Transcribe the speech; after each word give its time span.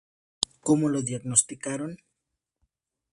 Cómo 0.67 0.85
lo 0.93 0.99
diagnosticaron? 1.09 1.91